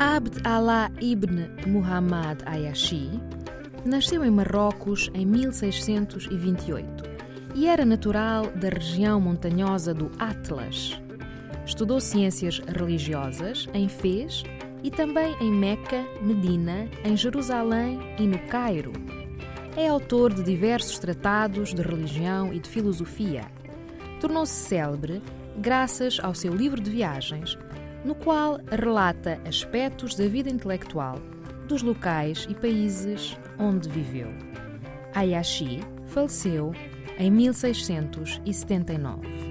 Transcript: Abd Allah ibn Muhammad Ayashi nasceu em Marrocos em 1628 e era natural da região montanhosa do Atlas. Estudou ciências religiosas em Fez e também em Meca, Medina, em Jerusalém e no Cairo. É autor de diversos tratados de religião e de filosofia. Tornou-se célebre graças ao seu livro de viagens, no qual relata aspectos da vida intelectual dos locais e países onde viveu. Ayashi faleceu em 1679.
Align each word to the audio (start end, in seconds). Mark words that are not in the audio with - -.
Abd 0.00 0.40
Allah 0.44 0.90
ibn 1.02 1.46
Muhammad 1.66 2.42
Ayashi 2.46 3.20
nasceu 3.84 4.24
em 4.24 4.30
Marrocos 4.30 5.10
em 5.12 5.26
1628 5.26 7.04
e 7.54 7.66
era 7.66 7.84
natural 7.84 8.46
da 8.46 8.70
região 8.70 9.20
montanhosa 9.20 9.92
do 9.92 10.10
Atlas. 10.18 10.98
Estudou 11.66 12.00
ciências 12.00 12.60
religiosas 12.60 13.68
em 13.74 13.90
Fez 13.90 14.42
e 14.82 14.90
também 14.90 15.36
em 15.38 15.52
Meca, 15.52 16.02
Medina, 16.22 16.88
em 17.04 17.14
Jerusalém 17.14 18.00
e 18.18 18.26
no 18.26 18.38
Cairo. 18.48 18.94
É 19.76 19.86
autor 19.86 20.32
de 20.32 20.42
diversos 20.42 20.98
tratados 20.98 21.74
de 21.74 21.82
religião 21.82 22.54
e 22.54 22.58
de 22.58 22.70
filosofia. 22.70 23.44
Tornou-se 24.18 24.54
célebre 24.54 25.20
graças 25.58 26.18
ao 26.22 26.34
seu 26.34 26.54
livro 26.54 26.80
de 26.80 26.90
viagens, 26.90 27.58
no 28.04 28.14
qual 28.14 28.60
relata 28.70 29.40
aspectos 29.46 30.14
da 30.14 30.26
vida 30.26 30.50
intelectual 30.50 31.16
dos 31.66 31.82
locais 31.82 32.46
e 32.48 32.54
países 32.54 33.36
onde 33.58 33.88
viveu. 33.88 34.28
Ayashi 35.14 35.80
faleceu 36.06 36.72
em 37.18 37.30
1679. 37.30 39.49